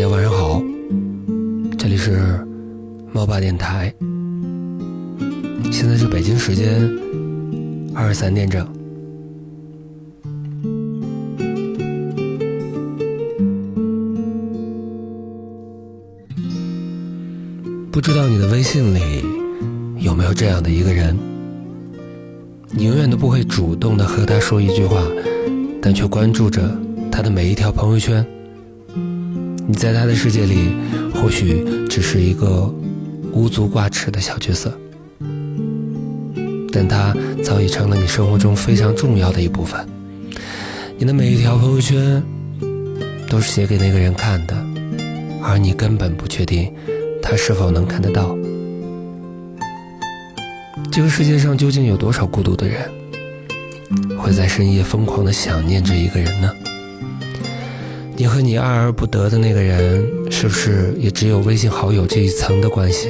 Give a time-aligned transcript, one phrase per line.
[0.00, 0.62] 家晚上好，
[1.76, 2.42] 这里是
[3.12, 3.92] 猫爸电台，
[5.70, 6.90] 现在是北京时间
[7.94, 8.66] 二十三点整。
[17.92, 19.22] 不知道你的微信里
[19.98, 21.14] 有没有这样的一个人，
[22.70, 25.02] 你永远都不会主动的和他说一句话，
[25.82, 26.74] 但却关注着
[27.12, 28.26] 他的每一条朋友圈。
[29.66, 30.74] 你在他的世界里，
[31.14, 32.72] 或许只是一个
[33.32, 34.76] 无足挂齿的小角色，
[36.72, 39.86] 但他早已成了你生活中非常重要的一部分。
[40.98, 42.22] 你的每一条朋友圈
[43.28, 44.54] 都是写给那个人看的，
[45.42, 46.72] 而你根本不确定
[47.22, 48.36] 他是否能看得到。
[50.90, 52.90] 这个世界上究竟有多少孤独的人，
[54.18, 56.50] 会在深夜疯狂的想念着一个人呢？
[58.20, 63.08] 你和你爱而不得的那个人，是不是也只有微信好友这一层的关系？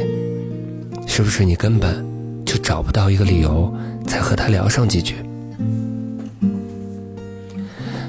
[1.04, 2.06] 是不是你根本
[2.46, 3.74] 就找不到一个理由
[4.06, 5.16] 再和他聊上几句？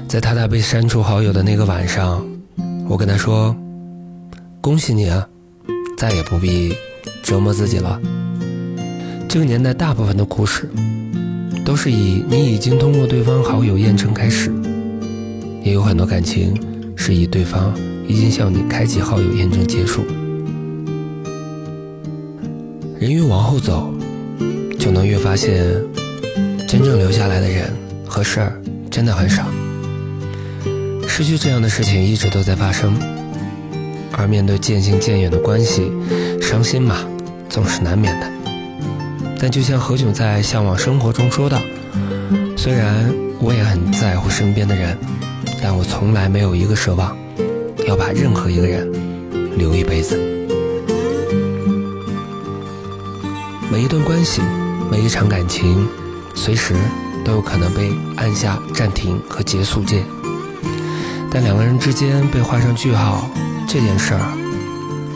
[0.06, 2.24] 在他俩被删除好友的那个晚上，
[2.88, 3.52] 我跟他说
[4.62, 5.26] ：“恭喜你啊，
[5.98, 6.72] 再也不必
[7.24, 8.00] 折磨自己了。”
[9.28, 10.70] 这个年代大部分的故事，
[11.64, 14.52] 都是以你已经通过对方好友验证开始，
[15.64, 16.54] 也有很多感情。
[17.04, 17.74] 示意对方
[18.06, 20.04] 已经向你开启好友验证结束。
[23.00, 23.92] 人越往后走，
[24.78, 25.66] 就能越发现，
[26.68, 27.72] 真正留下来的人
[28.06, 28.52] 和事儿
[28.88, 29.48] 真的很少。
[31.08, 32.94] 失去这样的事情一直都在发生，
[34.12, 35.90] 而面对渐行渐远的关系，
[36.40, 36.98] 伤心嘛，
[37.48, 38.30] 总是难免的。
[39.40, 41.60] 但就像何炅在《向往生活》中说道
[42.56, 44.96] ：“虽然我也很在乎身边的人。”
[45.62, 47.16] 但我从来没有一个奢望，
[47.86, 48.92] 要把任何一个人
[49.56, 50.18] 留一辈子。
[53.70, 54.42] 每一段关系，
[54.90, 55.88] 每一场感情，
[56.34, 56.74] 随时
[57.24, 60.04] 都有可能被按下暂停和结束键。
[61.30, 63.30] 但两个人之间被画上句号
[63.68, 64.20] 这件事儿，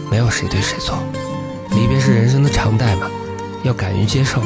[0.09, 0.97] 没有谁对谁错。
[1.73, 3.11] 离别是人生的常态嘛，
[3.65, 4.41] 要敢于接受。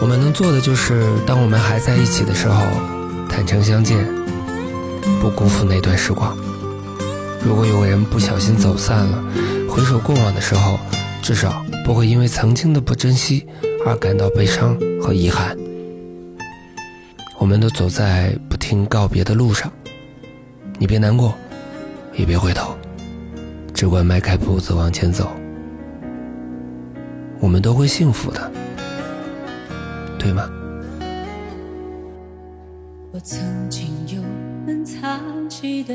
[0.00, 2.64] 我们能做的就是，当我们还在一起的时候，
[3.28, 4.15] 坦诚相见。
[5.20, 6.36] 不辜负那段时光。
[7.44, 9.22] 如果有人不小心走散了，
[9.68, 10.78] 回首过往的时候，
[11.22, 13.46] 至少不会因为曾经的不珍惜
[13.86, 15.56] 而感到悲伤和遗憾。
[17.38, 19.70] 我们都走在不停告别的路上，
[20.78, 21.34] 你别难过，
[22.14, 22.74] 也别回头，
[23.72, 25.30] 只管迈开步子往前走。
[27.38, 28.50] 我们都会幸福的，
[30.18, 30.48] 对吗？
[33.12, 33.38] 我曾
[33.70, 34.20] 经有
[34.66, 35.94] 们藏起的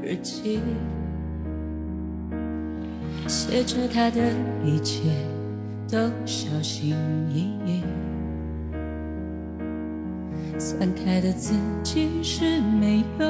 [0.00, 0.60] 日记，
[3.26, 4.32] 写着他的
[4.64, 5.10] 一切
[5.90, 6.94] 都小心
[7.28, 7.82] 翼翼。
[10.56, 11.52] 散开的字
[11.82, 13.26] 迹是没有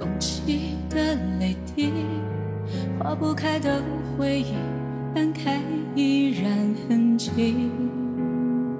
[0.00, 1.90] 勇气的泪滴，
[2.98, 3.82] 化不开的
[4.18, 4.52] 回忆，
[5.14, 5.58] 翻开
[5.94, 6.52] 依然
[6.86, 7.70] 很清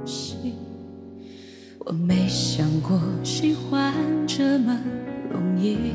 [0.04, 0.52] 晰。
[1.88, 3.94] 我没想过喜欢
[4.38, 4.78] 这么
[5.32, 5.94] 容易，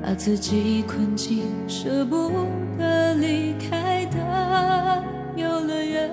[0.00, 2.30] 把自己困进舍不
[2.78, 5.04] 得离开的
[5.36, 6.10] 游乐园。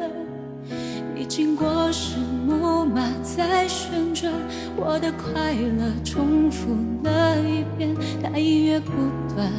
[1.15, 4.29] 你经过时，木马在旋转，
[4.75, 6.75] 我的快乐重复
[7.05, 8.91] 了一遍，它音乐不
[9.33, 9.49] 断，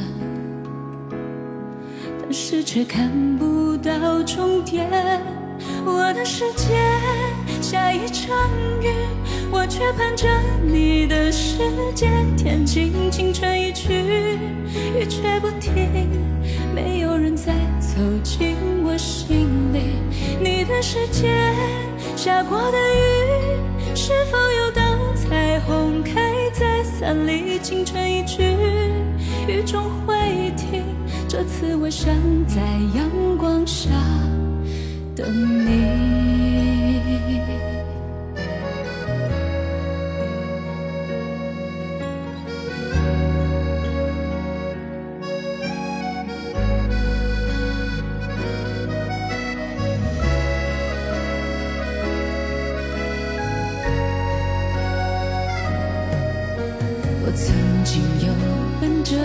[2.21, 3.09] 但是却看
[3.39, 4.87] 不到终点。
[5.83, 6.75] 我的世界
[7.59, 8.37] 下一场
[8.81, 8.87] 雨，
[9.51, 10.27] 我却盼着
[10.63, 11.57] 你的世
[11.93, 13.09] 界天晴。
[13.11, 13.93] 青春一去，
[14.95, 16.09] 雨却不停，
[16.73, 19.95] 没有人再走进我心里。
[20.39, 21.31] 你的世界
[22.15, 24.81] 下过的雨，是否有道
[25.15, 27.59] 彩虹开在伞里？
[27.59, 28.43] 青春一去，
[29.47, 30.15] 雨终会
[30.57, 30.83] 停，
[31.27, 32.15] 这次我想
[32.47, 32.61] 在
[32.95, 33.89] 阳光下。
[35.15, 35.27] 等
[35.65, 35.83] 你。
[57.83, 58.33] 竟有
[58.79, 59.17] 本这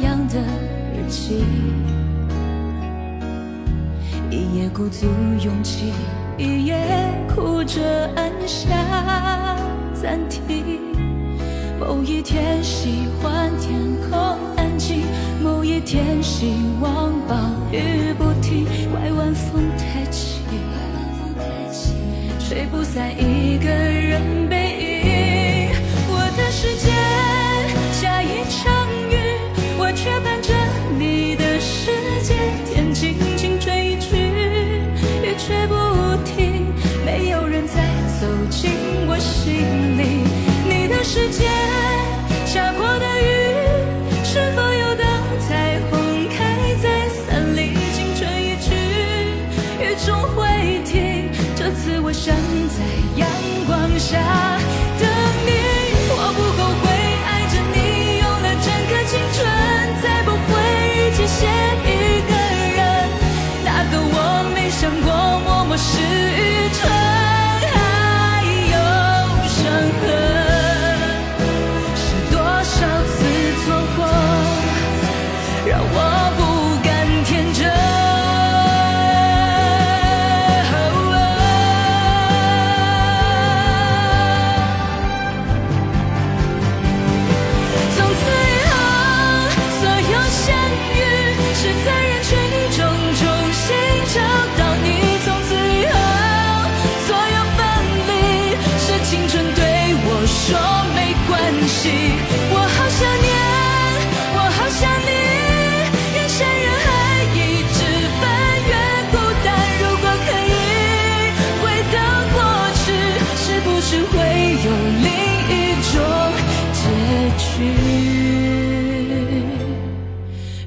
[0.00, 0.40] 样的
[0.92, 1.44] 日记
[4.28, 5.06] 一夜鼓足
[5.44, 5.92] 勇气
[6.36, 6.76] 一夜
[7.28, 8.66] 哭着按下
[9.94, 10.80] 暂停
[11.78, 13.78] 某一天喜欢天
[14.10, 14.18] 空
[14.56, 15.04] 安静
[15.40, 17.36] 某一天希望暴
[17.70, 18.66] 雨不停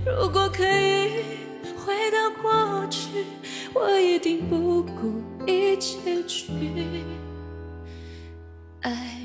[0.05, 1.09] 如果可以
[1.75, 3.25] 回到过去
[3.73, 6.45] 我一定不顾一切去
[8.81, 9.22] 爱。